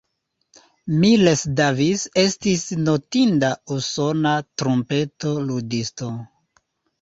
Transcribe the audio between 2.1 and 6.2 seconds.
estis notinda usona trumpeto ludisto.